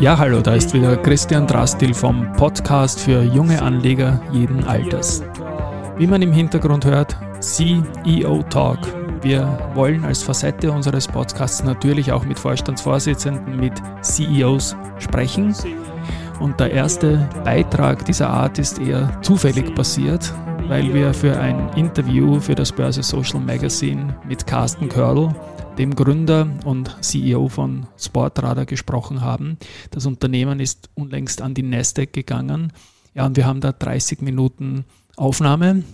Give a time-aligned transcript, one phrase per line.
[0.00, 5.24] Ja, hallo, da ist wieder Christian Drastil vom Podcast für junge Anleger jeden Alters.
[5.96, 8.78] Wie man im Hintergrund hört, CEO Talk.
[9.22, 15.52] Wir wollen als Facette unseres Podcasts natürlich auch mit Vorstandsvorsitzenden, mit CEOs sprechen.
[16.38, 20.32] Und der erste Beitrag dieser Art ist eher zufällig passiert,
[20.68, 25.34] weil wir für ein Interview für das Börse Social Magazine mit Carsten Körl
[25.78, 29.58] dem Gründer und CEO von Sportradar gesprochen haben.
[29.90, 32.72] Das Unternehmen ist unlängst an die Nasdaq gegangen.
[33.14, 34.84] Ja, und wir haben da 30 Minuten
[35.16, 35.84] Aufnahme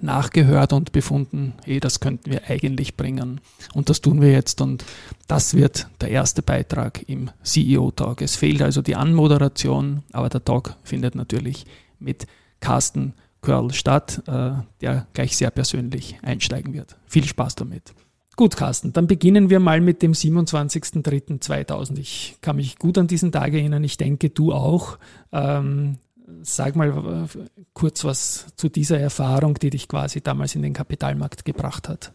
[0.00, 3.40] nachgehört und befunden, hey, das könnten wir eigentlich bringen.
[3.74, 4.84] Und das tun wir jetzt und
[5.28, 8.22] das wird der erste Beitrag im CEO-Talk.
[8.22, 11.66] Es fehlt also die Anmoderation, aber der Talk findet natürlich
[11.98, 12.26] mit
[12.60, 16.96] Carsten Körl statt, äh, der gleich sehr persönlich einsteigen wird.
[17.06, 17.94] Viel Spaß damit.
[18.36, 21.98] Gut, Carsten, dann beginnen wir mal mit dem 27.03.2000.
[21.98, 24.98] Ich kann mich gut an diesen Tag erinnern, ich denke, du auch.
[25.32, 25.98] Ähm,
[26.42, 31.44] sag mal äh, kurz was zu dieser Erfahrung, die dich quasi damals in den Kapitalmarkt
[31.44, 32.12] gebracht hat.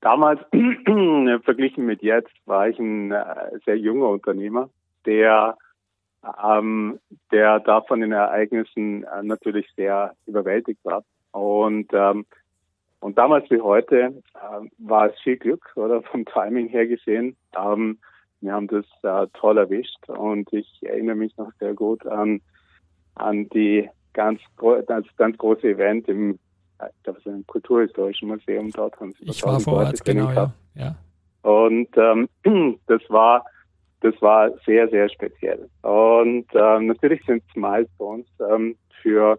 [0.00, 0.40] Damals,
[1.44, 3.24] verglichen mit jetzt, war ich ein äh,
[3.64, 4.68] sehr junger Unternehmer,
[5.06, 5.56] der,
[6.44, 6.98] ähm,
[7.30, 11.04] der da von den Ereignissen äh, natürlich sehr überwältigt war.
[11.30, 12.26] Und ähm,
[13.02, 17.36] und damals wie heute äh, war es viel Glück, oder vom Timing her gesehen.
[17.58, 17.98] Ähm,
[18.40, 22.40] wir haben das äh, toll erwischt und ich erinnere mich noch sehr gut an,
[23.16, 24.40] an die ganz,
[24.86, 26.38] das ganz große Event im,
[26.78, 28.98] äh, ich glaube, im Kulturhistorischen Museum dort.
[29.00, 30.52] Haben ich war vor Ort, genau, ja.
[30.74, 30.96] ja.
[31.42, 32.28] Und ähm,
[32.86, 33.44] das war
[34.00, 35.68] das war sehr, sehr speziell.
[35.82, 39.38] Und ähm, natürlich sind es Milestones ähm, für,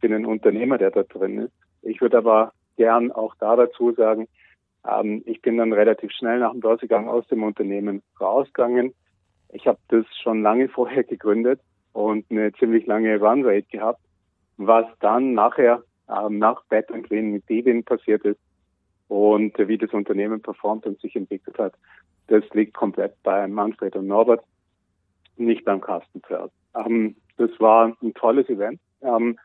[0.00, 1.52] für den Unternehmer, der da drin ist.
[1.82, 4.28] Ich würde aber gern auch da dazu sagen,
[4.88, 8.94] ähm, ich bin dann relativ schnell nach dem Börsegang aus dem Unternehmen rausgegangen.
[9.50, 11.60] Ich habe das schon lange vorher gegründet
[11.92, 14.00] und eine ziemlich lange Runrate gehabt.
[14.56, 18.40] Was dann nachher ähm, nach Bad and Green mit Devin passiert ist
[19.08, 21.74] und äh, wie das Unternehmen performt und sich entwickelt hat,
[22.28, 24.42] das liegt komplett bei Manfred und Norbert,
[25.36, 26.50] nicht beim Carsten Pferd.
[26.74, 28.80] Ähm, das war ein tolles Event.
[29.00, 29.38] Ähm,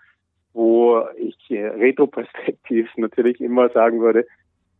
[0.54, 4.26] wo ich retroperspektiv natürlich immer sagen würde,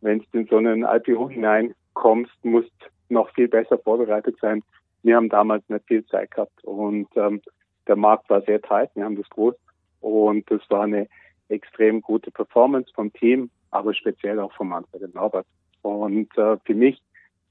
[0.02, 2.72] wenn du in so einen IPO hineinkommst, musst
[3.10, 4.64] noch viel besser vorbereitet sein.
[5.02, 7.42] Wir haben damals nicht viel Zeit gehabt und ähm,
[7.88, 9.56] der Markt war sehr tight, wir haben das groß
[10.02, 11.08] und das war eine
[11.50, 15.46] extrem gute Performance vom Team, aber speziell auch vom Manfred Norbert.
[15.82, 17.02] Und äh, für mich,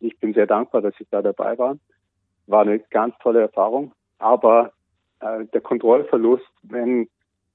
[0.00, 1.76] ich bin sehr dankbar, dass ich da dabei war.
[2.46, 4.72] War eine ganz tolle Erfahrung, aber
[5.20, 7.08] äh, der Kontrollverlust, wenn,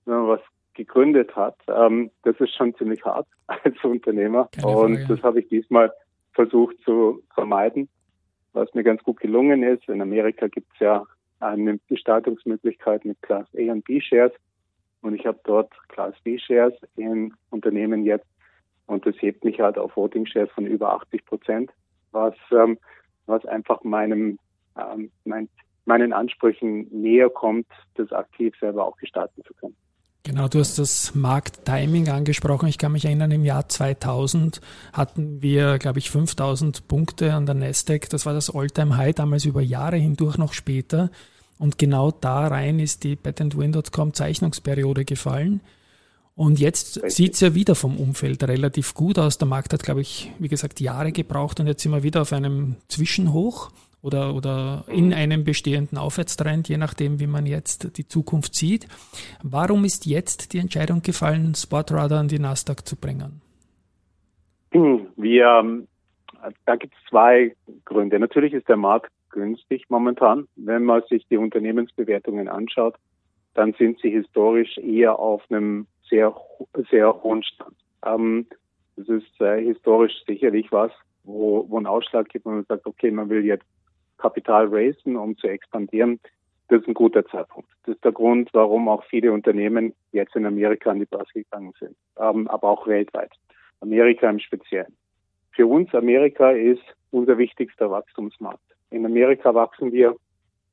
[0.05, 0.41] wenn man was
[0.77, 4.49] gegründet hat, ähm, das ist schon ziemlich hart als Unternehmer.
[4.63, 5.91] und das habe ich diesmal
[6.33, 7.89] versucht zu vermeiden,
[8.53, 9.89] was mir ganz gut gelungen ist.
[9.89, 11.03] In Amerika gibt es ja
[11.39, 14.31] eine Gestaltungsmöglichkeit mit Class A und B Shares.
[15.01, 18.27] Und ich habe dort Class B Shares in Unternehmen jetzt.
[18.85, 21.71] Und das hebt mich halt auf Voting Shares von über 80 Prozent,
[22.11, 22.77] was, ähm,
[23.25, 24.39] was einfach meinem,
[24.77, 25.49] ähm, mein,
[25.85, 29.75] meinen Ansprüchen näher kommt, das aktiv selber auch gestalten zu können.
[30.27, 32.67] Genau, du hast das Markttiming angesprochen.
[32.67, 34.59] Ich kann mich erinnern, im Jahr 2000
[34.91, 38.09] hatten wir, glaube ich, 5000 Punkte an der Nasdaq.
[38.09, 41.11] Das war das All-Time-High, damals über Jahre hindurch noch später.
[41.57, 45.61] Und genau da rein ist die patentwin.com Zeichnungsperiode gefallen.
[46.35, 49.37] Und jetzt sieht es ja wieder vom Umfeld relativ gut aus.
[49.37, 52.33] Der Markt hat, glaube ich, wie gesagt, Jahre gebraucht und jetzt sind wir wieder auf
[52.33, 53.71] einem Zwischenhoch
[54.07, 58.87] oder, oder in einem bestehenden Aufwärtstrend, je nachdem, wie man jetzt die Zukunft sieht.
[59.43, 63.41] Warum ist jetzt die Entscheidung gefallen, Sportradar an die Nasdaq zu bringen?
[64.71, 65.85] Wir,
[66.65, 68.19] da gibt es zwei Gründe.
[68.19, 70.47] Natürlich ist der Markt günstig momentan.
[70.55, 72.95] Wenn man sich die Unternehmensbewertungen anschaut,
[73.53, 76.35] dann sind sie historisch eher auf einem sehr,
[76.91, 77.75] sehr hohen Stand.
[78.05, 78.47] Ähm,
[78.95, 80.91] das ist äh, historisch sicherlich was,
[81.23, 83.65] wo, wo ein Ausschlag gibt, wo man sagt, okay, man will jetzt
[84.17, 86.19] Kapital raisen, um zu expandieren,
[86.69, 87.69] das ist ein guter Zeitpunkt.
[87.85, 91.73] Das ist der Grund, warum auch viele Unternehmen jetzt in Amerika an die Börse gegangen
[91.79, 93.31] sind, ähm, aber auch weltweit.
[93.79, 94.95] Amerika im Speziellen.
[95.51, 98.61] Für uns Amerika ist unser wichtigster Wachstumsmarkt.
[98.89, 100.15] In Amerika wachsen wir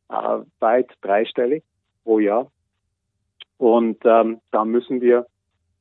[0.09, 1.63] äh, weit dreistellig
[2.03, 2.51] pro Jahr.
[3.59, 5.27] Und ähm, da müssen wir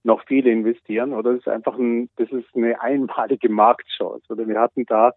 [0.03, 1.13] noch viel investieren.
[1.13, 4.25] Oder das ist einfach ein, das ist eine einmalige Marktchance.
[4.29, 5.13] Oder wir hatten da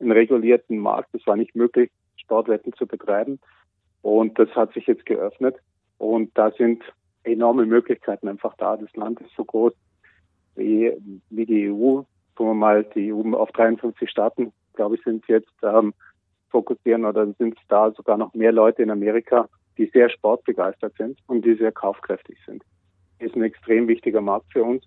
[0.00, 1.14] einen regulierten Markt.
[1.14, 3.38] Es war nicht möglich, Sportwetten zu betreiben.
[4.02, 5.56] Und das hat sich jetzt geöffnet.
[5.98, 6.82] Und da sind
[7.24, 8.76] enorme Möglichkeiten einfach da.
[8.76, 9.72] Das Land ist so groß
[10.54, 10.92] wie,
[11.30, 12.02] wie die EU.
[12.36, 15.94] Sagen wir mal, die EU auf 53 Staaten, glaube ich, sind jetzt, ähm,
[16.50, 21.44] fokussieren oder sind da sogar noch mehr Leute in Amerika, die sehr sportbegeistert sind und
[21.44, 22.62] die sehr kaufkräftig sind.
[23.18, 24.84] Ist ein extrem wichtiger Markt für uns.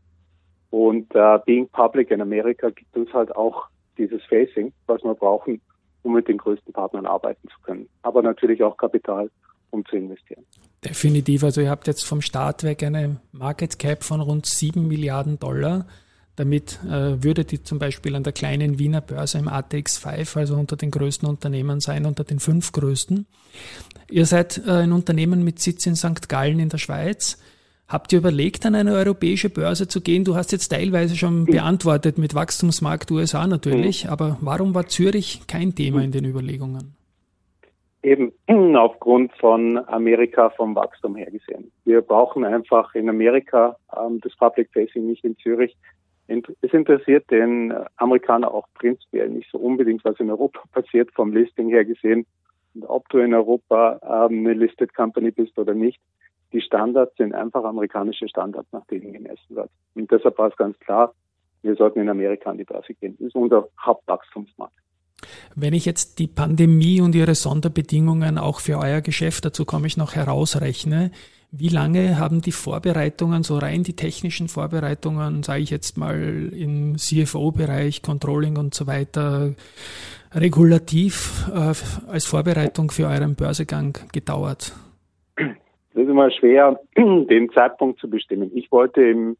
[0.71, 3.67] Und äh, Being Public in Amerika gibt uns halt auch
[3.99, 5.61] dieses Facing, was wir brauchen,
[6.03, 7.87] um mit den größten Partnern arbeiten zu können.
[8.01, 9.29] Aber natürlich auch Kapital,
[9.69, 10.43] um zu investieren.
[10.83, 11.43] Definitiv.
[11.43, 15.85] Also ihr habt jetzt vom Start weg eine Market Cap von rund 7 Milliarden Dollar.
[16.39, 20.55] Damit äh, würdet ihr zum Beispiel an der kleinen Wiener Börse im ATX 5, also
[20.55, 23.27] unter den größten Unternehmen sein, unter den fünf größten.
[24.09, 26.29] Ihr seid äh, ein Unternehmen mit Sitz in St.
[26.29, 27.37] Gallen in der Schweiz.
[27.89, 30.23] Habt ihr überlegt, an eine europäische Börse zu gehen?
[30.23, 34.11] Du hast jetzt teilweise schon beantwortet mit Wachstumsmarkt USA natürlich, mhm.
[34.11, 36.95] aber warum war Zürich kein Thema in den Überlegungen?
[38.03, 38.31] Eben
[38.77, 41.71] aufgrund von Amerika vom Wachstum her gesehen.
[41.83, 45.75] Wir brauchen einfach in Amerika ähm, das Public Facing nicht in Zürich.
[46.27, 51.69] Es interessiert den Amerikaner auch prinzipiell nicht so unbedingt, was in Europa passiert, vom Listing
[51.69, 52.27] her gesehen.
[52.75, 55.99] Und ob du in Europa ähm, eine Listed Company bist oder nicht,
[56.51, 59.69] die Standards sind einfach amerikanische Standards, nach denen gemessen wird.
[59.95, 61.13] Und deshalb war es ganz klar,
[61.61, 63.15] wir sollten in Amerika an die Börse gehen.
[63.19, 64.73] Das ist unser Hauptwachstumsmarkt.
[65.55, 69.97] Wenn ich jetzt die Pandemie und ihre Sonderbedingungen auch für euer Geschäft, dazu komme ich
[69.97, 71.11] noch herausrechne,
[71.51, 76.97] wie lange haben die Vorbereitungen, so rein die technischen Vorbereitungen, sage ich jetzt mal im
[76.97, 79.55] CFO-Bereich, Controlling und so weiter,
[80.31, 81.73] regulativ äh,
[82.07, 84.73] als Vorbereitung für euren Börsegang gedauert?
[86.09, 88.49] Ist immer schwer, den Zeitpunkt zu bestimmen.
[88.55, 89.37] Ich wollte im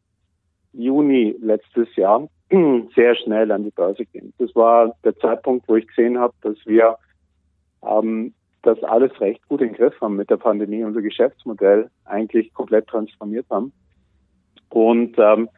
[0.72, 2.28] Juni letztes Jahr
[2.94, 4.32] sehr schnell an die Börse gehen.
[4.38, 6.96] Das war der Zeitpunkt, wo ich gesehen habe, dass wir
[7.84, 12.86] ähm, das alles recht gut im Griff haben mit der Pandemie, unser Geschäftsmodell eigentlich komplett
[12.86, 13.72] transformiert haben
[14.68, 15.48] und ähm,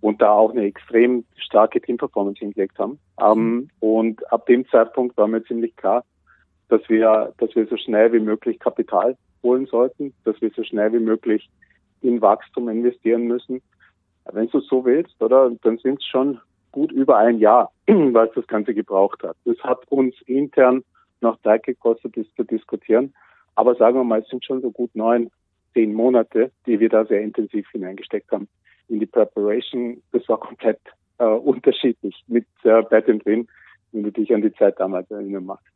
[0.00, 2.98] und da auch eine extrem starke Teamperformance hingelegt haben.
[3.22, 6.04] Ähm, und ab dem Zeitpunkt war mir ziemlich klar,
[6.68, 10.92] dass wir, dass wir so schnell wie möglich Kapital holen sollten, dass wir so schnell
[10.92, 11.48] wie möglich
[12.02, 13.62] in Wachstum investieren müssen.
[14.32, 16.40] Wenn du so willst, oder, dann sind es schon
[16.72, 19.36] gut über ein Jahr, was das Ganze gebraucht hat.
[19.44, 20.84] Das hat uns intern
[21.20, 23.14] noch Zeit gekostet, das zu diskutieren.
[23.54, 25.30] Aber sagen wir mal, es sind schon so gut neun,
[25.72, 28.48] zehn Monate, die wir da sehr intensiv hineingesteckt haben
[28.88, 30.02] in die Preparation.
[30.12, 30.80] Das war komplett
[31.18, 33.48] äh, unterschiedlich mit äh, Bad and Win,
[33.92, 35.75] wenn du dich an die Zeit damals erinnern magst.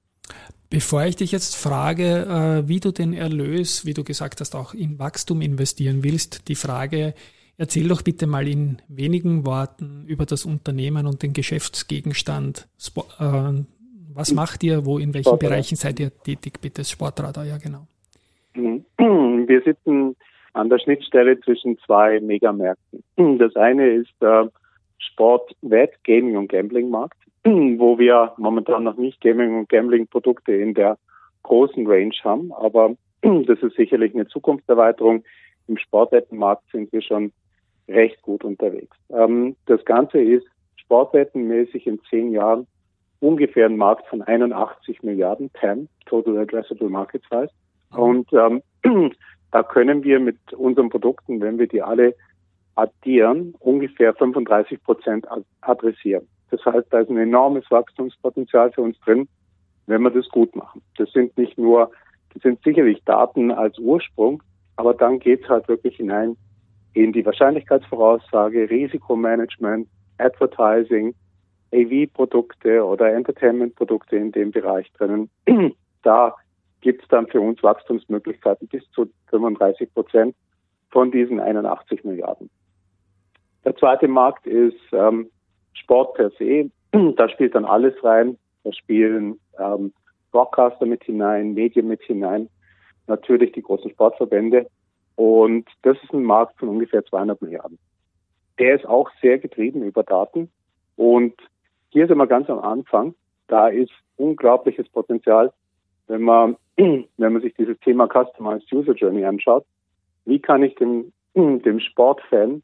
[0.70, 4.72] Bevor ich dich jetzt frage, äh, wie du den Erlös, wie du gesagt hast, auch
[4.72, 7.14] in Wachstum investieren willst, die Frage,
[7.58, 12.68] erzähl doch bitte mal in wenigen Worten über das Unternehmen und den Geschäftsgegenstand.
[13.18, 13.64] Äh,
[14.14, 14.86] was macht ihr?
[14.86, 15.50] Wo, in welchen Sportradar.
[15.50, 16.60] Bereichen seid ihr tätig?
[16.60, 17.86] Bitte, Sportradar, ja, genau.
[18.54, 18.84] Mhm.
[19.48, 20.14] Wir sitzen
[20.52, 23.02] an der Schnittstelle zwischen zwei Megamärkten.
[23.38, 24.50] Das eine ist der
[24.98, 30.52] Sport, Wett, Gaming und Gambling Markt, wo wir momentan noch nicht Gaming und Gambling Produkte
[30.52, 30.98] in der
[31.42, 35.24] großen Range haben, aber das ist sicherlich eine Zukunftserweiterung.
[35.68, 37.32] Im Sportwettenmarkt sind wir schon
[37.88, 38.96] recht gut unterwegs.
[39.10, 40.46] Ähm, das Ganze ist
[40.76, 42.66] sportwettenmäßig in zehn Jahren
[43.20, 47.50] ungefähr ein Markt von 81 Milliarden TAM, Total Addressable Market Size.
[47.90, 48.62] Und ähm,
[49.52, 52.14] da können wir mit unseren Produkten, wenn wir die alle
[52.74, 55.26] addieren, ungefähr 35 Prozent
[55.60, 56.26] adressieren.
[56.50, 59.28] Das heißt, da ist ein enormes Wachstumspotenzial für uns drin,
[59.86, 60.82] wenn wir das gut machen.
[60.96, 61.90] Das sind nicht nur,
[62.34, 64.42] das sind sicherlich Daten als Ursprung,
[64.76, 66.36] aber dann geht es halt wirklich hinein
[66.92, 69.88] in die Wahrscheinlichkeitsvoraussage, Risikomanagement,
[70.18, 71.14] Advertising,
[71.72, 75.30] AV-Produkte oder Entertainment-Produkte in dem Bereich drinnen.
[76.02, 76.34] da
[76.80, 80.34] gibt es dann für uns Wachstumsmöglichkeiten bis zu 35 Prozent
[80.90, 82.50] von diesen 81 Milliarden.
[83.64, 85.30] Der zweite Markt ist ähm,
[85.74, 86.70] Sport per se.
[87.16, 88.36] Da spielt dann alles rein.
[88.64, 89.92] Da spielen ähm,
[90.30, 92.48] Broadcaster mit hinein, Medien mit hinein,
[93.06, 94.66] natürlich die großen Sportverbände.
[95.16, 97.78] Und das ist ein Markt von ungefähr 200 Milliarden.
[98.58, 100.50] Der ist auch sehr getrieben über Daten.
[100.96, 101.34] Und
[101.90, 103.14] hier sind wir ganz am Anfang.
[103.48, 105.52] Da ist unglaubliches Potenzial,
[106.06, 109.64] wenn man, wenn man sich dieses Thema Customized User Journey anschaut.
[110.24, 112.62] Wie kann ich dem, dem Sportfan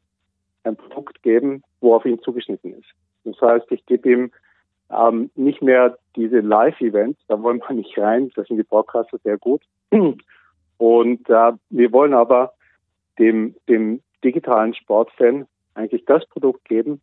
[0.67, 2.89] ein Produkt geben, wo auf ihn zugeschnitten ist?
[3.23, 4.31] Das heißt, ich gebe ihm
[4.89, 9.37] ähm, nicht mehr diese Live-Events, da wollen wir nicht rein, das sind die Broadcaster sehr
[9.37, 9.61] gut.
[10.77, 12.53] Und äh, wir wollen aber
[13.19, 17.01] dem, dem digitalen Sportfan eigentlich das Produkt geben,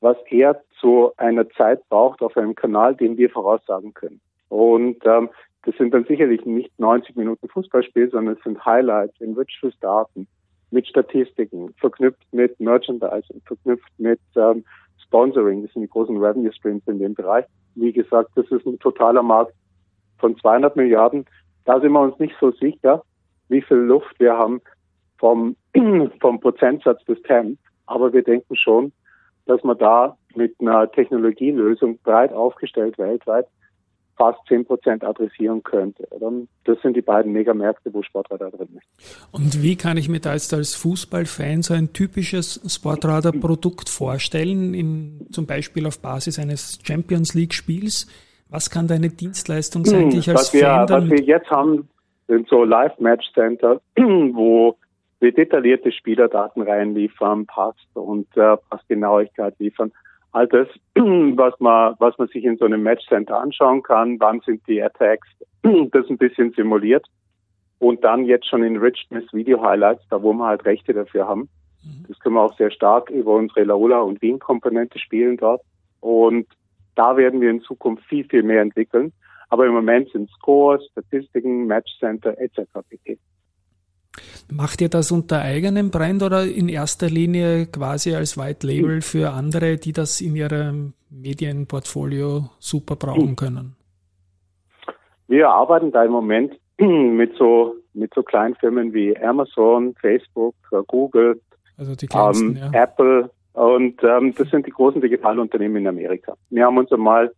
[0.00, 4.20] was er zu einer Zeit braucht auf einem Kanal, den wir voraussagen können.
[4.48, 5.30] Und ähm,
[5.64, 10.26] das sind dann sicherlich nicht 90 Minuten Fußballspiel, sondern es sind Highlights, enriched with Daten,
[10.72, 14.64] mit Statistiken, verknüpft mit Merchandising, verknüpft mit ähm,
[15.04, 15.62] Sponsoring.
[15.62, 17.44] Das sind die großen Revenue Streams in dem Bereich.
[17.74, 19.54] Wie gesagt, das ist ein totaler Markt
[20.18, 21.26] von 200 Milliarden,
[21.64, 23.02] da sind wir uns nicht so sicher,
[23.48, 24.60] wie viel Luft wir haben
[25.18, 25.56] vom,
[26.20, 27.58] vom Prozentsatz des TAM.
[27.86, 28.92] Aber wir denken schon,
[29.46, 33.46] dass man da mit einer Technologielösung breit aufgestellt weltweit
[34.16, 36.06] fast 10 Prozent adressieren könnte.
[36.64, 39.28] Das sind die beiden Megamärkte, wo Sportradar drin ist.
[39.32, 45.26] Und wie kann ich mir da jetzt als Fußballfan so ein typisches Sportradar-Produkt vorstellen, in,
[45.30, 48.06] zum Beispiel auf Basis eines Champions League-Spiels?
[48.48, 51.04] Was kann deine Dienstleistung sein, die ich als was wir, Fan dann...
[51.04, 51.88] Was wir jetzt haben,
[52.28, 54.76] sind so Live-Match-Center, wo
[55.20, 59.92] wir detaillierte Spielerdaten reinliefern, Pass und äh, Passgenauigkeit liefern
[60.32, 64.66] all das, was man, was man sich in so einem Matchcenter anschauen kann, wann sind
[64.66, 65.28] die Attacks,
[65.62, 67.06] das ein bisschen simuliert
[67.78, 71.48] und dann jetzt schon enriched mit Video Highlights, da wo wir halt Rechte dafür haben.
[71.84, 72.06] Mhm.
[72.08, 75.62] Das können wir auch sehr stark über unsere Laola und Wien Komponente spielen dort
[76.00, 76.46] und
[76.94, 79.12] da werden wir in Zukunft viel, viel mehr entwickeln.
[79.48, 82.62] Aber im Moment sind Scores, Statistiken, Matchcenter etc.
[82.88, 83.18] pp.
[84.50, 89.30] Macht ihr das unter eigenem Brand oder in erster Linie quasi als White Label für
[89.30, 93.76] andere, die das in ihrem Medienportfolio super brauchen können?
[95.28, 100.54] Wir arbeiten da im Moment mit so mit so kleinen Firmen wie Amazon, Facebook,
[100.86, 101.40] Google,
[101.76, 102.82] also ähm, ja.
[102.82, 106.34] Apple und ähm, das sind die großen Digitalunternehmen in Amerika.
[106.50, 107.32] Wir haben uns einmal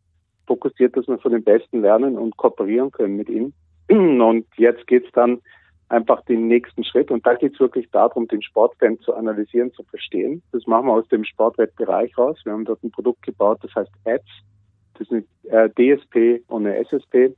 [0.46, 3.52] fokussiert, dass wir von den Besten lernen und kooperieren können mit ihnen.
[3.88, 5.40] Und jetzt geht's dann
[5.88, 7.10] einfach den nächsten Schritt.
[7.10, 10.42] Und da geht es wirklich darum, den Sportfan zu analysieren, zu verstehen.
[10.52, 12.38] Das machen wir aus dem Sportwettbereich raus.
[12.44, 14.24] Wir haben dort ein Produkt gebaut, das heißt Ads.
[14.94, 17.34] Das ist eine äh, DSP und eine SSP.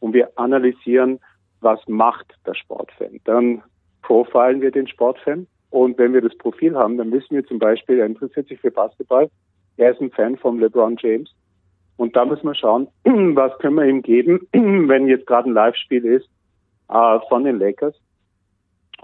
[0.00, 1.20] Und wir analysieren,
[1.60, 3.20] was macht der Sportfan.
[3.24, 3.62] Dann
[4.02, 5.46] profilen wir den Sportfan.
[5.70, 8.70] Und wenn wir das Profil haben, dann wissen wir zum Beispiel, er interessiert sich für
[8.70, 9.28] Basketball.
[9.76, 11.34] Er ist ein Fan von LeBron James.
[11.96, 16.04] Und da müssen wir schauen, was können wir ihm geben, wenn jetzt gerade ein Live-Spiel
[16.04, 16.28] ist
[16.88, 17.94] äh, von den Lakers.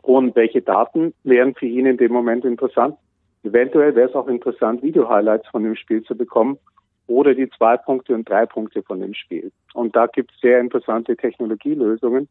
[0.03, 2.97] Und welche Daten wären für ihn in dem Moment interessant?
[3.43, 6.59] Eventuell wäre es auch interessant, Video-Highlights von dem Spiel zu bekommen
[7.07, 9.51] oder die zwei Punkte und drei Punkte von dem Spiel.
[9.75, 12.29] Und da gibt es sehr interessante Technologielösungen,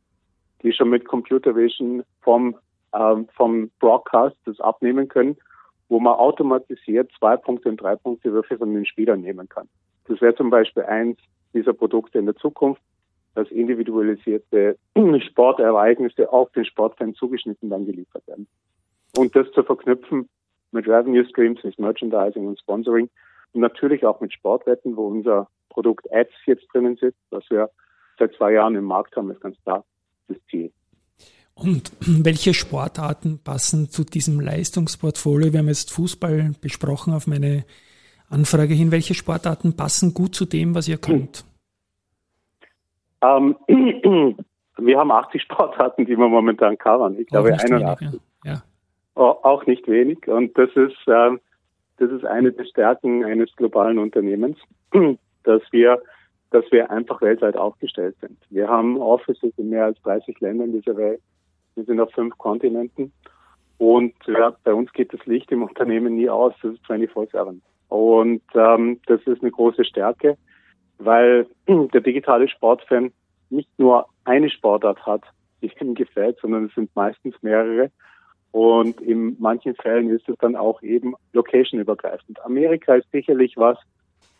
[0.63, 2.55] die schon mit Computer Vision vom,
[2.93, 5.35] ähm, vom Broadcast das abnehmen können,
[5.89, 9.67] wo man automatisiert zwei Punkte und drei Punkte Würfe von den Spielern nehmen kann.
[10.07, 11.17] Das wäre zum Beispiel eins
[11.53, 12.81] dieser Produkte in der Zukunft
[13.35, 14.77] dass individualisierte
[15.29, 18.47] Sportereignisse auf den Sportfan zugeschnitten dann geliefert werden.
[19.17, 20.29] Und das zu verknüpfen
[20.71, 23.09] mit Revenue Streams, mit Merchandising und Sponsoring
[23.53, 27.69] und natürlich auch mit Sportwetten, wo unser Produkt Ads jetzt drinnen sitzt, was wir
[28.17, 29.85] seit zwei Jahren im Markt haben, ist ganz klar
[30.27, 30.71] das Ziel.
[31.53, 35.53] Und welche Sportarten passen zu diesem Leistungsportfolio?
[35.53, 37.65] Wir haben jetzt Fußball besprochen auf meine
[38.29, 38.91] Anfrage hin.
[38.91, 41.45] Welche Sportarten passen gut zu dem, was ihr könnt?
[43.21, 43.55] Ähm,
[44.77, 47.17] wir haben 80 Sportarten, die wir momentan covern.
[47.19, 47.71] Ich glaube 81.
[47.71, 48.53] Wenig, ja.
[48.53, 48.61] ja.
[49.15, 50.27] Auch nicht wenig.
[50.27, 51.31] Und das ist, äh,
[51.97, 54.57] das ist eine der Stärken eines globalen Unternehmens,
[55.43, 56.01] dass wir,
[56.51, 58.37] dass wir einfach weltweit aufgestellt sind.
[58.49, 61.21] Wir haben Offices in mehr als 30 Ländern dieser Welt.
[61.75, 63.11] Wir sind auf fünf Kontinenten.
[63.77, 66.53] Und ja, bei uns geht das Licht im Unternehmen nie aus.
[66.61, 67.61] Das ist 24-7.
[67.87, 70.37] Und ähm, das ist eine große Stärke
[70.99, 73.11] weil der digitale Sportfan
[73.49, 75.23] nicht nur eine Sportart hat,
[75.61, 77.91] die ihm gefällt, sondern es sind meistens mehrere.
[78.51, 82.43] Und in manchen Fällen ist es dann auch eben location-übergreifend.
[82.43, 83.77] Amerika ist sicherlich was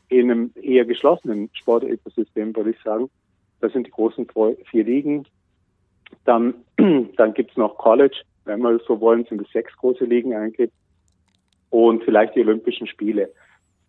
[0.08, 3.10] in einem eher geschlossenen Sportökosystem, würde ich sagen.
[3.62, 4.28] Das sind die großen
[4.72, 5.28] vier Ligen.
[6.26, 6.56] Dann,
[7.18, 10.72] dann gibt's noch College, wenn wir so wollen, sind es sechs große Ligen eigentlich.
[11.70, 13.32] Und vielleicht die Olympischen Spiele.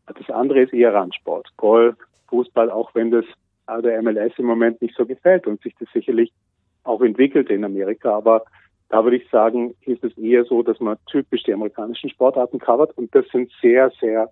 [0.06, 1.48] Das andere ist eher Randsport.
[1.56, 1.96] Golf,
[2.30, 3.24] Fußball, auch wenn das
[3.84, 6.32] der MLS im Moment nicht so gefällt und sich das sicherlich
[6.82, 8.16] auch entwickelt in Amerika.
[8.16, 8.44] Aber
[8.88, 12.96] da würde ich sagen, ist es eher so, dass man typisch die amerikanischen Sportarten covert
[12.98, 14.30] und das sind sehr, sehr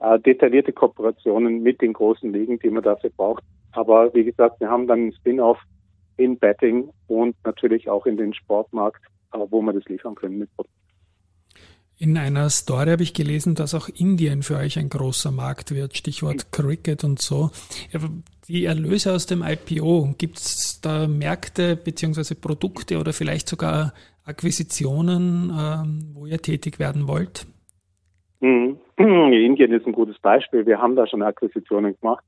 [0.00, 3.42] äh, detaillierte Kooperationen mit den großen Ligen, die man dafür braucht.
[3.72, 5.58] Aber wie gesagt, wir haben dann einen Spin-off
[6.16, 10.54] in Betting und natürlich auch in den Sportmarkt, äh, wo wir das liefern können mit
[10.54, 10.77] Produkten.
[12.00, 15.96] In einer Story habe ich gelesen, dass auch Indien für euch ein großer Markt wird,
[15.96, 17.50] Stichwort Cricket und so.
[18.46, 25.50] Die Erlöse aus dem IPO, gibt es da Märkte beziehungsweise Produkte oder vielleicht sogar Akquisitionen,
[25.50, 27.46] ähm, wo ihr tätig werden wollt?
[28.38, 28.78] Mhm.
[28.96, 30.66] Indien ist ein gutes Beispiel.
[30.66, 32.24] Wir haben da schon Akquisitionen gemacht.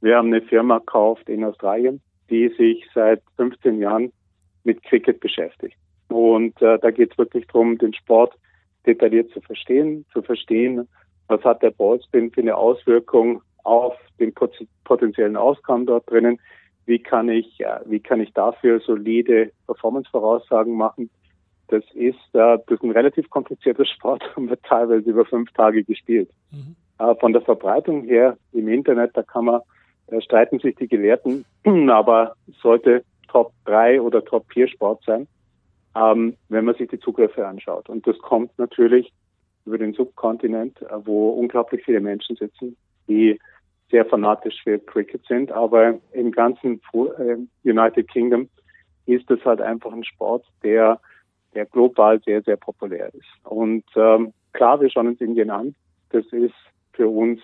[0.00, 2.00] Wir haben eine Firma gekauft in Australien,
[2.30, 4.10] die sich seit 15 Jahren
[4.64, 5.76] mit Cricket beschäftigt.
[6.08, 8.34] Und äh, da geht es wirklich darum, den Sport
[8.86, 10.88] detailliert zu verstehen, zu verstehen,
[11.28, 14.34] was hat der Ballspin für eine Auswirkung auf den
[14.84, 16.38] potenziellen Auskommen dort drinnen,
[16.86, 21.10] wie kann ich, äh, wie kann ich dafür solide Performance-Voraussagen machen.
[21.68, 25.84] Das ist, äh, das ist ein relativ komplizierter Sport und wird teilweise über fünf Tage
[25.84, 26.30] gespielt.
[26.50, 26.76] Mhm.
[26.98, 29.60] Äh, von der Verbreitung her im Internet, da kann man,
[30.08, 31.44] da streiten sich die Gelehrten,
[31.90, 35.26] aber sollte Top 3 oder Top 4 Sport sein,
[35.94, 37.88] ähm, wenn man sich die Zugriffe anschaut.
[37.88, 39.12] Und das kommt natürlich
[39.64, 42.76] über den Subkontinent, wo unglaublich viele Menschen sitzen,
[43.08, 43.38] die
[43.90, 48.48] sehr fanatisch für Cricket sind, aber im ganzen äh, United Kingdom
[49.06, 51.00] ist es halt einfach ein Sport, der,
[51.54, 53.28] der global sehr, sehr populär ist.
[53.44, 55.74] Und ähm, klar, wir schauen uns Indien an.
[56.10, 56.54] Das ist
[56.92, 57.40] für uns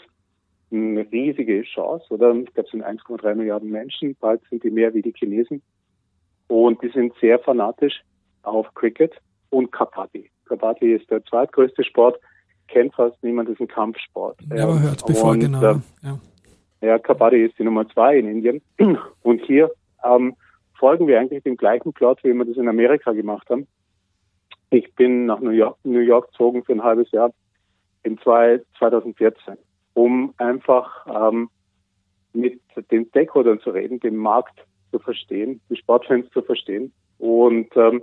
[0.70, 2.34] eine riesige Chance, oder?
[2.34, 5.62] Ich glaube, es sind 1,3 Milliarden Menschen, bald sind die mehr wie die Chinesen.
[6.48, 8.02] Und die sind sehr fanatisch
[8.48, 9.14] auf Cricket
[9.50, 10.30] und Kabaddi.
[10.46, 12.18] Kabaddi ist der zweitgrößte Sport,
[12.68, 14.38] kennt fast niemand, ist ein Kampfsport.
[14.54, 15.62] Ja, aber hört bevor, und, genau.
[15.62, 16.18] Äh, ja.
[16.80, 18.62] Ja, Kabaddi ist die Nummer zwei in Indien.
[19.22, 19.70] Und hier
[20.04, 20.36] ähm,
[20.78, 23.66] folgen wir eigentlich dem gleichen Plot, wie wir das in Amerika gemacht haben.
[24.70, 27.32] Ich bin nach New York, New York gezogen für ein halbes Jahr
[28.04, 29.56] im 2014,
[29.94, 31.50] um einfach ähm,
[32.32, 36.92] mit den Stakeholdern zu reden, den Markt zu verstehen, die Sportfans zu verstehen.
[37.18, 38.02] Und ähm,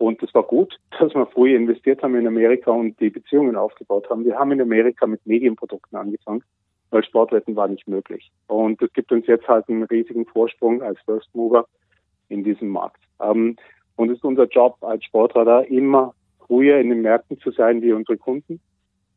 [0.00, 4.08] und es war gut, dass wir früh investiert haben in Amerika und die Beziehungen aufgebaut
[4.10, 4.24] haben.
[4.24, 6.42] Wir haben in Amerika mit Medienprodukten angefangen
[6.90, 8.30] weil Sportwetten war nicht möglich.
[8.46, 11.66] Und das gibt uns jetzt halt einen riesigen Vorsprung als First Mover
[12.28, 13.00] in diesem Markt.
[13.20, 13.56] Ähm,
[13.96, 16.14] und es ist unser Job als Sportradar immer
[16.46, 18.60] früher in den Märkten zu sein wie unsere Kunden,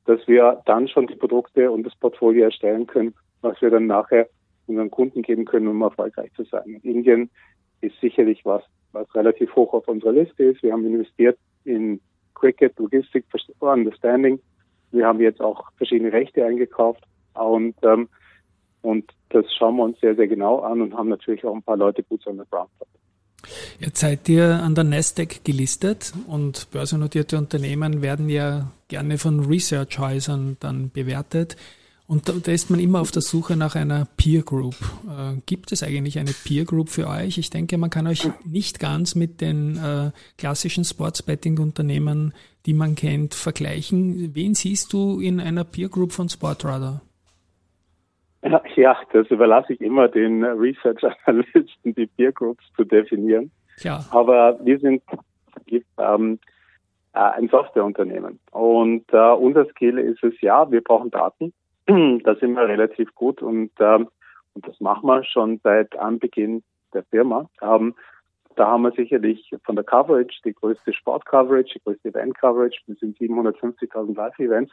[0.06, 4.28] dass wir dann schon die Produkte und das Portfolio erstellen können, was wir dann nachher
[4.68, 6.80] unseren Kunden geben können, um erfolgreich zu sein.
[6.84, 7.30] Indien
[7.82, 8.64] ist sicherlich was,
[8.94, 10.64] was relativ hoch auf unserer Liste ist.
[10.64, 12.00] Wir haben investiert in
[12.34, 13.26] Cricket, Logistik,
[13.60, 14.40] Understanding.
[14.92, 18.08] Wir haben jetzt auch verschiedene Rechte eingekauft und, ähm,
[18.82, 21.78] und das schauen wir uns sehr, sehr genau an und haben natürlich auch ein paar
[21.78, 22.70] Leute gut on the ground.
[23.80, 30.58] Jetzt seid ihr an der Nasdaq gelistet und börsennotierte Unternehmen werden ja gerne von Researchhäusern
[30.60, 31.58] dann bewertet.
[32.06, 34.76] Und da, da, ist man immer auf der Suche nach einer Peer Group.
[35.08, 37.38] Äh, gibt es eigentlich eine Peer Group für euch?
[37.38, 42.34] Ich denke, man kann euch nicht ganz mit den äh, klassischen Sportsbetting-Unternehmen,
[42.66, 44.36] die man kennt, vergleichen.
[44.36, 47.02] Wen siehst du in einer Peer Group von Sportradar?
[48.76, 53.52] Ja, das überlasse ich immer den Research-Analysten, die Peer Groups zu definieren.
[53.80, 54.02] Ja.
[54.12, 55.02] Aber wir sind
[55.98, 56.40] ähm,
[57.14, 58.40] äh, ein Softwareunternehmen.
[58.52, 61.54] Und äh, unser Skill ist es, ja, wir brauchen Daten.
[62.24, 64.08] da sind wir relativ gut und, ähm,
[64.54, 67.50] und das machen wir schon seit Anbeginn der Firma.
[67.62, 67.96] Ähm,
[68.56, 72.82] da haben wir sicherlich von der Coverage die größte Sport-Coverage, die größte Event-Coverage.
[72.88, 74.72] Das sind 750.000 Live-Events,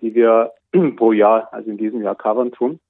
[0.00, 0.52] die wir
[0.96, 2.80] pro Jahr, also in diesem Jahr covern tun.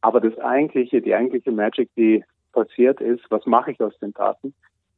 [0.00, 4.54] Aber das eigentliche, die eigentliche Magic, die passiert ist, was mache ich aus den Daten?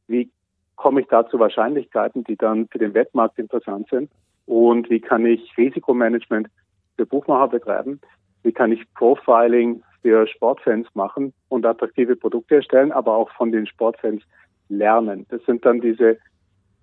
[0.07, 0.29] Wie
[0.75, 4.11] komme ich da zu Wahrscheinlichkeiten, die dann für den Wettmarkt interessant sind?
[4.45, 6.47] Und wie kann ich Risikomanagement
[6.99, 8.01] für Buchmacher betreiben?
[8.43, 13.65] Wie kann ich Profiling für Sportfans machen und attraktive Produkte erstellen, aber auch von den
[13.67, 14.21] Sportfans
[14.67, 15.25] lernen?
[15.29, 16.17] Das sind dann diese,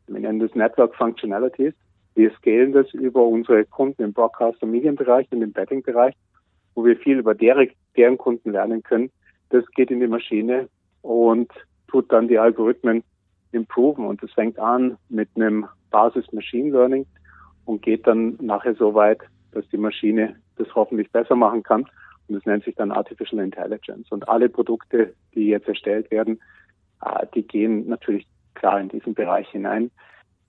[0.07, 1.74] wir nennen das Network Functionalities.
[2.14, 6.14] Wir scalen das über unsere Kunden im Broadcast- und Medienbereich, in dem Betting-Bereich
[6.76, 9.11] wo wir viel über deren, deren Kunden lernen können.
[9.48, 10.68] Das geht in die Maschine
[11.02, 11.50] und
[11.88, 13.02] tut dann die Algorithmen
[13.50, 14.07] improven.
[14.07, 17.07] Und das fängt an mit einem Basis Machine Learning
[17.64, 19.20] und geht dann nachher so weit,
[19.57, 21.83] dass die Maschine das hoffentlich besser machen kann.
[22.29, 24.11] Und das nennt sich dann Artificial Intelligence.
[24.11, 26.40] Und alle Produkte, die jetzt erstellt werden,
[27.05, 29.90] äh, die gehen natürlich klar in diesen Bereich hinein.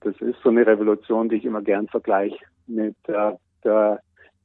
[0.00, 3.32] Das ist so eine Revolution, die ich immer gern vergleiche mit äh,
[3.64, 4.00] der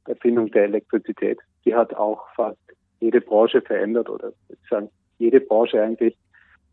[0.06, 2.58] Erfindung der Elektrizität die hat auch fast
[3.00, 4.32] jede Branche verändert oder
[4.68, 6.16] sagen jede Branche eigentlich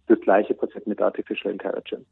[0.08, 2.06] das gleiche passiert mit Artificial Intelligence.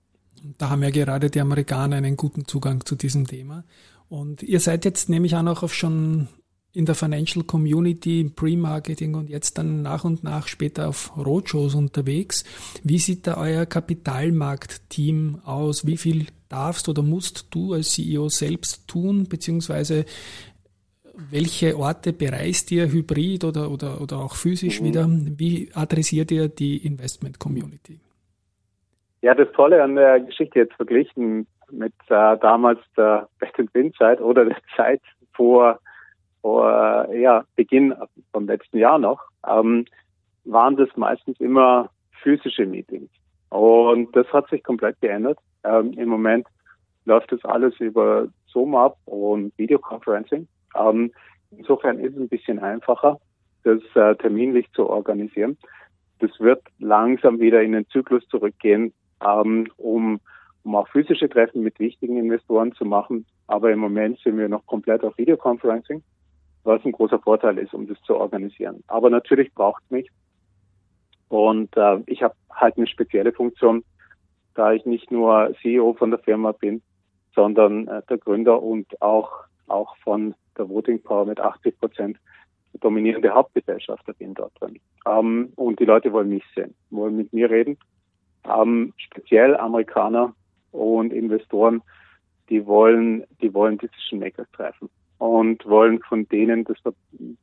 [0.58, 3.64] Da haben ja gerade die Amerikaner einen guten Zugang zu diesem Thema.
[4.08, 6.28] Und ihr seid jetzt nämlich auch noch auf schon
[6.72, 12.44] in der Financial Community, Pre-Marketing und jetzt dann nach und nach später auf Roadshows unterwegs.
[12.84, 15.86] Wie sieht da euer Kapitalmarkt-Team aus?
[15.86, 19.26] Wie viel darfst oder musst du als CEO selbst tun?
[19.28, 20.06] Beziehungsweise
[21.32, 24.86] welche Orte bereist ihr hybrid oder, oder, oder auch physisch mhm.
[24.86, 25.10] wieder?
[25.10, 28.00] Wie adressiert ihr die Investment Community?
[29.22, 33.94] Ja, das Tolle an der Geschichte jetzt verglichen mit äh, damals der Bet and Win
[33.94, 35.02] Zeit oder der Zeit
[35.34, 35.80] vor,
[36.42, 37.94] vor äh, ja, Beginn
[38.32, 39.86] vom letzten Jahr noch, ähm,
[40.46, 41.90] waren das meistens immer
[42.22, 43.10] physische Meetings.
[43.50, 45.38] Und das hat sich komplett geändert.
[45.64, 46.48] Ähm, Im Moment
[47.06, 50.48] läuft das alles über Zoom ab und Videoconferencing.
[50.76, 51.12] Ähm,
[51.52, 53.20] insofern ist es ein bisschen einfacher,
[53.64, 55.58] das äh, terminlich zu organisieren.
[56.20, 58.94] das wird langsam wieder in den Zyklus zurückgehen,
[59.26, 60.20] ähm, um,
[60.64, 63.26] um auch physische Treffen mit wichtigen Investoren zu machen.
[63.48, 66.04] Aber im Moment sind wir noch komplett auf Videoconferencing,
[66.64, 68.84] was ein großer Vorteil ist, um das zu organisieren.
[68.88, 70.10] Aber natürlich braucht es mich.
[71.30, 73.84] Und äh, ich habe halt eine spezielle Funktion,
[74.56, 76.82] da ich nicht nur CEO von der Firma bin,
[77.36, 79.32] sondern äh, der Gründer und auch,
[79.68, 82.18] auch von der Voting Power mit 80 Prozent
[82.80, 84.80] dominierende Hauptgesellschafter bin dort drin.
[85.08, 87.78] Ähm, und die Leute wollen mich sehen, wollen mit mir reden.
[88.46, 90.34] Ähm, speziell Amerikaner
[90.72, 91.82] und Investoren,
[92.50, 96.78] die wollen, die wollen Decision Makers treffen und wollen von denen das,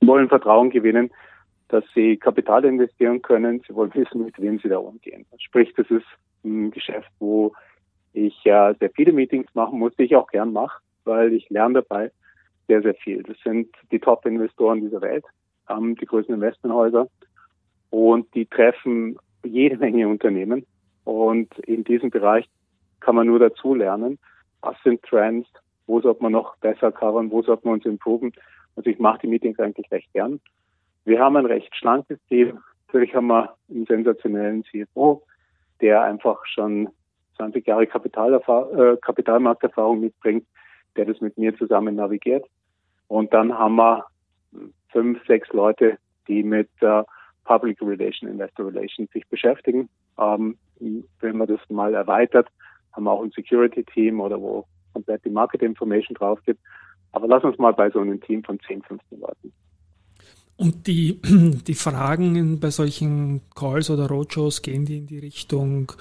[0.00, 1.10] wollen Vertrauen gewinnen,
[1.68, 3.62] dass sie Kapital investieren können.
[3.66, 5.26] Sie wollen wissen, mit wem sie da umgehen.
[5.38, 6.06] Sprich, das ist
[6.44, 7.52] ein Geschäft, wo
[8.12, 11.82] ich ja sehr viele Meetings machen muss, die ich auch gern mache, weil ich lerne
[11.82, 12.10] dabei
[12.66, 13.22] sehr, sehr viel.
[13.22, 15.24] Das sind die Top-Investoren dieser Welt,
[15.68, 17.08] ähm, die größten Investmenthäuser
[17.90, 20.66] und die treffen jede Menge Unternehmen.
[21.06, 22.48] Und in diesem Bereich
[22.98, 24.18] kann man nur dazu lernen,
[24.60, 25.48] was sind Trends,
[25.86, 28.32] wo sollte man noch besser covern, wo sollte man uns improven.
[28.74, 30.40] Also ich mache die Meetings eigentlich recht gern.
[31.04, 32.58] Wir haben ein recht schlankes Team.
[32.88, 35.22] Natürlich haben wir einen sensationellen CFO,
[35.80, 36.88] der einfach schon
[37.36, 40.44] 20 Jahre äh, Kapitalmarkterfahrung mitbringt,
[40.96, 42.44] der das mit mir zusammen navigiert.
[43.06, 44.06] Und dann haben wir
[44.90, 47.04] fünf, sechs Leute, die mit äh,
[47.44, 49.88] Public Relation, Investor Relations sich beschäftigen.
[50.18, 52.48] Ähm, wenn man das mal erweitert,
[52.92, 56.60] haben wir auch ein Security Team oder wo komplett die Market Information drauf gibt.
[57.12, 59.52] Aber lass uns mal bei so einem Team von 10, 15 Leuten.
[60.56, 61.20] Und die,
[61.66, 65.92] die Fragen bei solchen Calls oder Roadshows gehen die in die Richtung,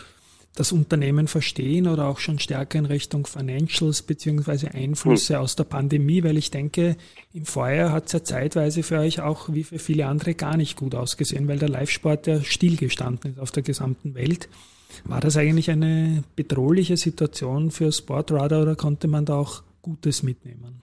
[0.56, 5.42] das Unternehmen verstehen oder auch schon stärker in Richtung Financials beziehungsweise Einflüsse hm.
[5.42, 6.96] aus der Pandemie, weil ich denke,
[7.34, 10.78] im Vorjahr hat es ja zeitweise für euch auch wie für viele andere gar nicht
[10.78, 14.50] gut ausgesehen, weil der Live-Sport ja stillgestanden ist auf der gesamten Welt.
[15.04, 20.82] War das eigentlich eine bedrohliche Situation für Sportradar oder konnte man da auch Gutes mitnehmen?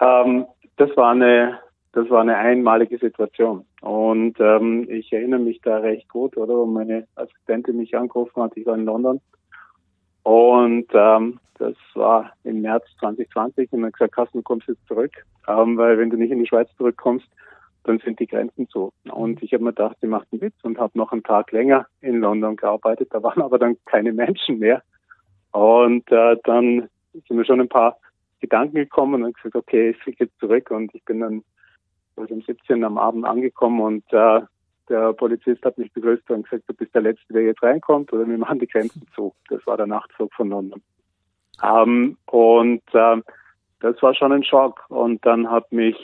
[0.00, 1.58] Ähm, das war eine
[1.96, 3.64] das war eine einmalige Situation.
[3.86, 6.56] Und ähm, ich erinnere mich da recht gut, oder?
[6.56, 9.20] Wo meine Assistentin mich angerufen hat, ich war in London.
[10.24, 15.12] Und ähm, das war im März 2020 und dann gesagt, Carsten, du kommst jetzt zurück,
[15.46, 17.28] ähm, weil wenn du nicht in die Schweiz zurückkommst,
[17.84, 18.92] dann sind die Grenzen zu.
[19.08, 21.86] Und ich habe mir gedacht, sie macht einen Witz und habe noch einen Tag länger
[22.00, 23.10] in London gearbeitet.
[23.12, 24.82] Da waren aber dann keine Menschen mehr.
[25.52, 27.98] Und äh, dann sind mir schon ein paar
[28.40, 31.44] Gedanken gekommen und gesagt, okay, ich fliege jetzt zurück und ich bin dann
[32.16, 34.40] also um 17 am Abend angekommen und äh,
[34.88, 38.26] der Polizist hat mich begrüßt und gesagt, du bist der Letzte, der jetzt reinkommt oder
[38.26, 39.34] wir machen die Grenzen zu.
[39.48, 40.82] Das war der Nachtflug von London.
[41.62, 43.16] Ähm, und äh,
[43.80, 44.84] das war schon ein Schock.
[44.88, 45.96] Und dann hat mich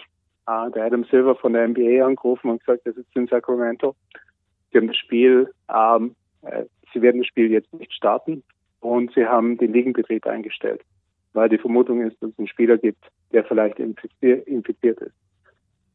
[0.46, 3.94] äh, der Adam Silver von der NBA angerufen und gesagt, er sitzt in Sacramento.
[4.70, 8.42] Sie haben das Spiel, ähm, äh, sie werden das Spiel jetzt nicht starten
[8.81, 10.83] und sie haben den Ligenbetrieb eingestellt,
[11.35, 15.14] weil die Vermutung ist, dass es einen Spieler gibt, der vielleicht infiziert ist.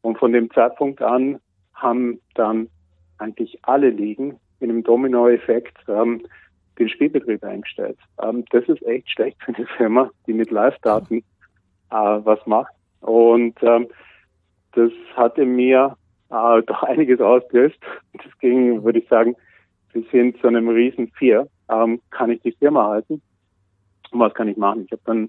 [0.02, 1.40] Und von dem Zeitpunkt an
[1.74, 2.68] haben dann
[3.18, 6.26] eigentlich alle Ligen in einem Dominoeffekt ähm,
[6.78, 7.98] den Spielbetrieb eingestellt.
[8.22, 11.24] Ähm, das ist echt schlecht für eine Firma, die mit Live-Daten äh,
[11.90, 12.72] was macht.
[13.00, 13.88] Und ähm,
[14.72, 15.96] das hat in mir
[16.30, 17.78] äh, doch einiges ausgelöst.
[18.12, 19.36] Das ging, würde ich sagen,
[19.92, 21.48] bis hin zu einem riesen Vier.
[21.70, 23.20] Ähm, kann ich die Firma halten?
[24.10, 24.84] Und was kann ich machen?
[24.84, 25.28] Ich habe dann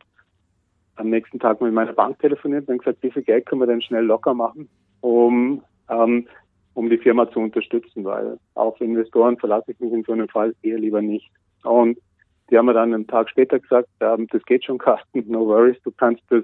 [1.00, 3.82] am nächsten Tag mit meiner Bank telefoniert und gesagt, wie viel Geld können wir denn
[3.82, 4.70] schnell locker machen,
[5.02, 6.28] um, ähm,
[6.74, 10.56] um die Firma zu unterstützen, weil auf Investoren verlasse ich mich in so einem Fall
[10.62, 11.30] eher lieber nicht.
[11.64, 11.98] Und
[12.50, 15.78] die haben mir dann einen Tag später gesagt, ähm, das geht schon, Carsten, no worries,
[15.84, 16.44] du kannst das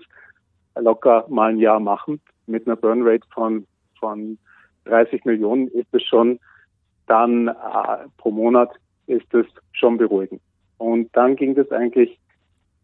[0.75, 2.21] locker mal ein Jahr machen.
[2.47, 3.65] Mit einer Burnrate von,
[3.99, 4.37] von
[4.85, 6.39] 30 Millionen ist es schon
[7.07, 7.53] dann äh,
[8.17, 8.71] pro Monat
[9.07, 10.41] ist es schon beruhigend.
[10.77, 12.19] Und dann ging das eigentlich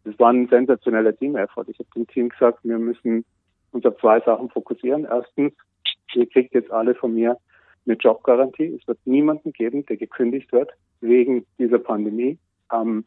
[0.04, 1.66] das war ein sensationeller Team-Effort.
[1.68, 3.24] Ich habe dem Team gesagt, wir müssen
[3.72, 5.04] uns auf zwei Sachen fokussieren.
[5.04, 5.54] Erstens,
[6.14, 7.36] ihr kriegt jetzt alle von mir
[7.86, 8.78] eine Jobgarantie.
[8.80, 12.38] Es wird niemanden geben, der gekündigt wird wegen dieser Pandemie.
[12.72, 13.04] Ähm,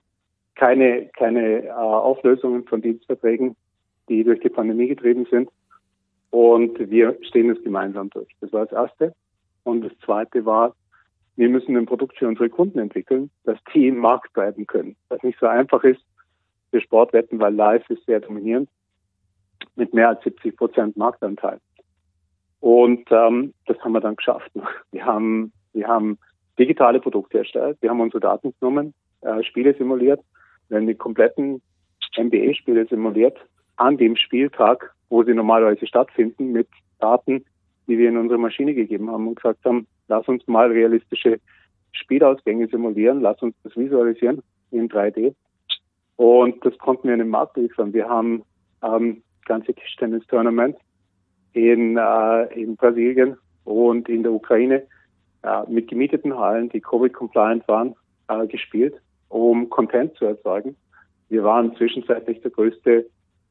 [0.55, 3.55] keine keine äh, Auflösungen von Dienstverträgen,
[4.09, 5.49] die durch die Pandemie getrieben sind.
[6.29, 8.29] Und wir stehen es gemeinsam durch.
[8.41, 9.13] Das war das Erste.
[9.63, 10.75] Und das Zweite war,
[11.35, 14.95] wir müssen ein Produkt für unsere Kunden entwickeln, dass die im Markt bleiben können.
[15.09, 16.01] Was nicht so einfach ist,
[16.71, 18.69] für Sportwetten, weil live ist sehr dominierend
[19.75, 21.59] mit mehr als 70 Prozent Marktanteil.
[22.59, 24.51] Und ähm, das haben wir dann geschafft.
[24.91, 26.17] Wir haben, wir haben
[26.57, 30.21] digitale Produkte erstellt, wir haben unsere Daten genommen, äh, Spiele simuliert,
[30.69, 31.61] wir haben die kompletten
[32.17, 33.37] NBA-Spiele simuliert
[33.75, 37.43] an dem Spieltag, wo sie normalerweise stattfinden, mit Daten
[37.87, 41.39] die wir in unsere Maschine gegeben haben und gesagt haben, lass uns mal realistische
[41.91, 45.33] Spielausgänge simulieren, lass uns das visualisieren in 3D.
[46.17, 47.93] Und das konnten wir in den Markt liefern.
[47.93, 48.43] Wir haben
[48.83, 50.77] ähm, ganze Tischtennis-Tournament
[51.53, 54.83] in, äh, in Brasilien und in der Ukraine
[55.43, 57.95] äh, mit gemieteten Hallen, die Covid-compliant waren,
[58.27, 58.95] äh, gespielt,
[59.29, 60.75] um Content zu erzeugen.
[61.29, 63.05] Wir waren zwischenzeitlich der größte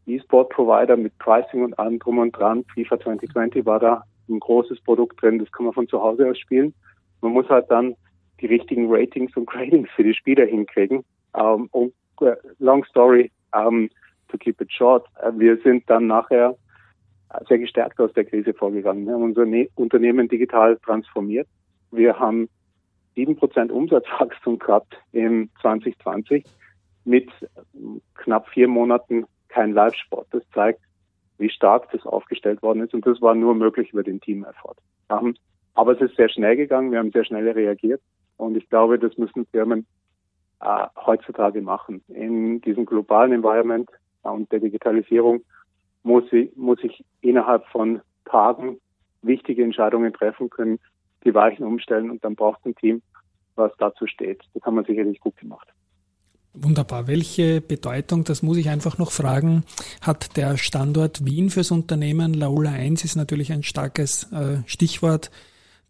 [0.07, 2.65] E-Sport-Provider mit Pricing und allem drum und dran.
[2.75, 6.39] FIFA 2020 war da ein großes Produkt drin, das kann man von zu Hause aus
[6.39, 6.75] spielen.
[7.21, 7.95] Man muss halt dann
[8.41, 11.05] die richtigen Ratings und Gradings für die Spieler hinkriegen.
[11.33, 11.93] Um, und uh,
[12.59, 13.89] long story um,
[14.29, 16.57] to keep it short, uh, wir sind dann nachher
[17.49, 19.07] sehr gestärkt aus der Krise vorgegangen.
[19.07, 21.49] Wir haben unser ne Unternehmen digital transformiert.
[21.91, 22.49] Wir haben
[23.15, 26.45] sieben Prozent Umsatzwachstum gehabt im 2020
[27.05, 27.31] mit
[28.15, 30.29] knapp vier Monaten kein Live-Sport.
[30.31, 30.81] Das zeigt,
[31.39, 32.95] wie stark das aufgestellt worden ist.
[32.95, 34.77] Und das war nur möglich über den Team-Effort.
[35.75, 36.93] Aber es ist sehr schnell gegangen.
[36.93, 38.01] Wir haben sehr schnell reagiert.
[38.37, 39.87] Und ich glaube, das müssen Firmen
[40.61, 42.03] äh, heutzutage machen.
[42.09, 43.89] In diesem globalen Environment
[44.23, 45.43] und der Digitalisierung
[46.03, 48.79] muss, ich, muss ich innerhalb von Tagen
[49.23, 50.79] wichtige Entscheidungen treffen können,
[51.25, 53.03] die Weichen umstellen und dann braucht ein Team,
[53.55, 54.43] was dazu steht.
[54.53, 55.69] Das haben wir sicherlich gut gemacht.
[56.53, 57.09] Wunderbar.
[57.09, 59.65] Welche Bedeutung, das muss ich einfach noch fragen,
[60.01, 62.33] hat der Standort Wien fürs Unternehmen?
[62.33, 65.33] Laola 1 ist natürlich ein starkes äh, Stichwort.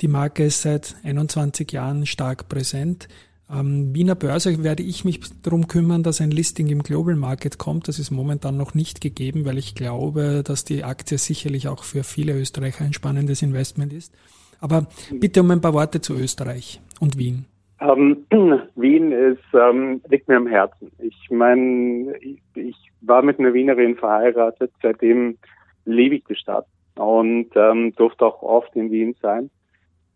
[0.00, 3.08] Die Marke ist seit 21 Jahren stark präsent.
[3.52, 7.88] Ähm, Wiener Börse werde ich mich darum kümmern, dass ein Listing im Global Market kommt.
[7.88, 12.04] Das ist momentan noch nicht gegeben, weil ich glaube, dass die Aktie sicherlich auch für
[12.04, 14.14] viele Österreicher ein spannendes Investment ist.
[14.60, 17.44] Aber bitte um ein paar Worte zu Österreich und Wien.
[17.80, 18.24] Ähm,
[18.76, 20.90] Wien ist, ähm, liegt mir am Herzen.
[20.98, 25.36] Ich meine, ich, ich, war mit einer Wienerin verheiratet, seitdem
[25.84, 29.50] lebe ich die Stadt und ähm, durfte auch oft in Wien sein.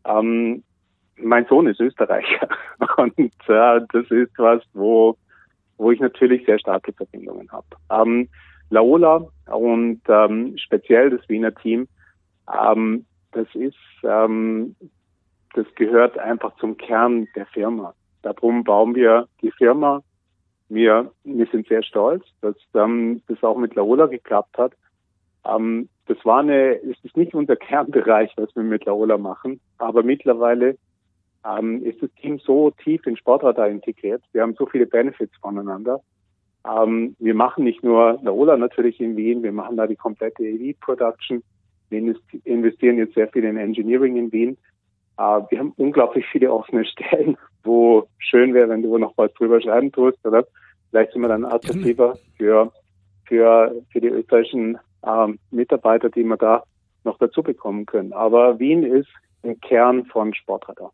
[0.07, 0.62] Ähm,
[1.20, 2.48] mein Sohn ist Österreicher
[2.96, 5.16] und äh, das ist was, wo,
[5.76, 7.66] wo ich natürlich sehr starke Verbindungen habe.
[7.90, 8.28] Ähm,
[8.70, 11.88] Laola und ähm, speziell das Wiener Team,
[12.52, 14.74] ähm, das ist ähm,
[15.54, 17.94] das gehört einfach zum Kern der Firma.
[18.22, 20.02] Darum bauen wir die Firma.
[20.68, 24.72] Wir, wir sind sehr stolz, dass ähm, das auch mit Laola geklappt hat.
[25.46, 30.02] Ähm, das war eine, es ist nicht unser Kernbereich, was wir mit Laola machen, aber
[30.02, 30.76] mittlerweile
[31.49, 34.23] ähm, ist das Team so tief in Sportradar integriert.
[34.33, 36.01] Wir haben so viele Benefits voneinander.
[36.67, 41.43] Ähm, wir machen nicht nur Laola natürlich in Wien, wir machen da die komplette EV-Production.
[41.91, 44.59] Wir investieren jetzt sehr viel in Engineering in Wien.
[45.21, 49.61] Uh, wir haben unglaublich viele offene Stellen, wo schön wäre, wenn du noch was drüber
[49.61, 50.47] schreiben tust, oder?
[50.91, 52.73] Vielleicht sind wir dann attraktiver für,
[53.25, 56.63] für, für die österreichischen ähm, Mitarbeiter, die wir da
[57.03, 58.13] noch dazu bekommen können.
[58.13, 59.09] Aber Wien ist
[59.43, 60.93] ein Kern von Sportradar.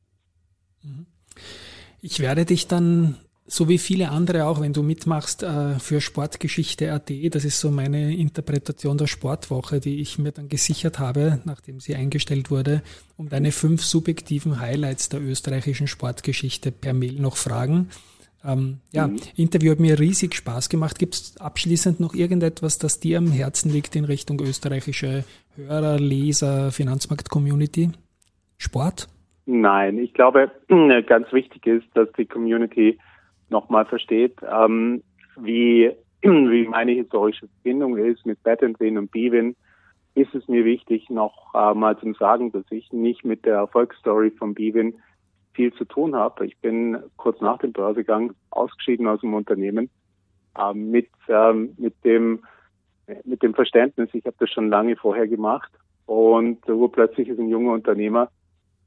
[2.01, 3.16] Ich werde dich dann
[3.47, 8.16] so wie viele andere auch, wenn du mitmachst äh, für Sportgeschichte.at, das ist so meine
[8.16, 12.83] Interpretation der Sportwoche, die ich mir dann gesichert habe, nachdem sie eingestellt wurde,
[13.16, 17.90] um deine fünf subjektiven Highlights der österreichischen Sportgeschichte per Mail noch fragen.
[18.42, 19.20] Ähm, ja, mhm.
[19.37, 20.99] Interview hat mir riesig Spaß gemacht.
[20.99, 25.25] Gibt es abschließend noch irgendetwas, das dir am Herzen liegt in Richtung österreichische
[25.57, 27.90] Hörer, Leser, Finanzmarkt-Community?
[28.57, 29.09] Sport?
[29.46, 30.50] Nein, ich glaube,
[31.07, 32.98] ganz wichtig ist, dass die Community
[33.50, 35.02] nochmal versteht, ähm,
[35.37, 39.54] wie, wie meine historische Verbindung ist mit Battenwin und Bivin,
[40.14, 44.30] ist es mir wichtig, noch äh, mal zu sagen, dass ich nicht mit der Erfolgsstory
[44.30, 44.94] von Bivin
[45.52, 46.46] viel zu tun habe.
[46.46, 49.90] Ich bin kurz nach dem Börsegang ausgeschieden aus dem Unternehmen
[50.57, 52.44] äh, mit, ähm, mit, dem,
[53.24, 55.72] mit dem Verständnis, ich habe das schon lange vorher gemacht
[56.07, 58.30] und urplötzlich ist ein junger Unternehmer,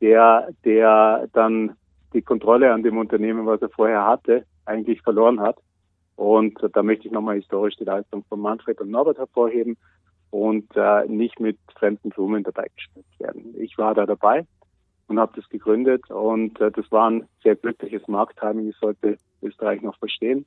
[0.01, 1.75] der, der dann
[2.13, 5.57] die Kontrolle an dem Unternehmen, was er vorher hatte, eigentlich verloren hat.
[6.15, 9.77] Und da möchte ich nochmal historisch die Leistung von Manfred und Norbert hervorheben
[10.31, 13.53] und äh, nicht mit fremden Blumen dabei gespielt werden.
[13.59, 14.45] Ich war da dabei
[15.07, 19.81] und habe das gegründet und äh, das war ein sehr glückliches Markttiming, das sollte Österreich
[19.81, 20.45] noch verstehen.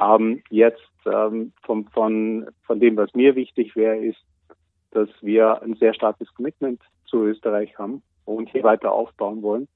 [0.00, 4.22] Ähm, jetzt ähm, von, von, von dem, was mir wichtig wäre, ist,
[4.92, 9.68] dass wir ein sehr starkes Commitment zu Österreich haben und hier weiter aufbauen wollen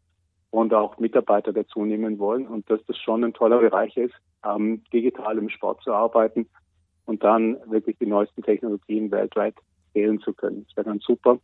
[0.50, 4.83] und auch Mitarbeiter dazu nehmen wollen und dass das schon ein toller Bereich ist, ähm,
[4.92, 6.46] digital im Sport zu arbeiten
[7.07, 9.54] und dann wirklich die neuesten Technologien weltweit
[9.94, 10.64] wählen zu können.
[10.66, 11.38] Das wäre ganz super,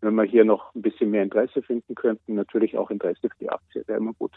[0.00, 2.34] wenn wir hier noch ein bisschen mehr Interesse finden könnten.
[2.34, 4.32] Natürlich auch Interesse für die Aktie, wäre immer gut.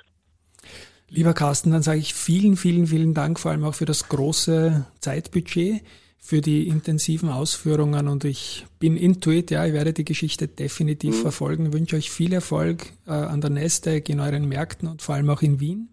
[1.10, 4.86] Lieber Carsten, dann sage ich vielen, vielen, vielen Dank, vor allem auch für das große
[5.00, 5.84] Zeitbudget
[6.26, 11.22] für die intensiven Ausführungen und ich bin intuit, ja, ich werde die Geschichte definitiv mhm.
[11.22, 15.30] verfolgen, wünsche euch viel Erfolg äh, an der Nestec in euren Märkten und vor allem
[15.30, 15.90] auch in Wien.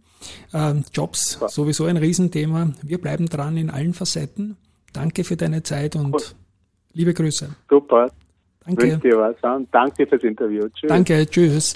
[0.55, 1.49] Ähm, Jobs, ja.
[1.49, 2.73] sowieso ein Riesenthema.
[2.81, 4.57] Wir bleiben dran in allen Facetten.
[4.93, 6.23] Danke für deine Zeit und cool.
[6.93, 7.49] liebe Grüße.
[7.69, 8.13] Super.
[8.65, 8.83] Danke.
[8.83, 9.67] Wünsche dir was.
[9.73, 10.69] Danke fürs Interview.
[10.69, 10.89] Tschüss.
[10.89, 11.75] Danke, tschüss.